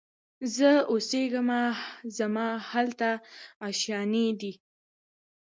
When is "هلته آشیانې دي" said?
2.71-4.53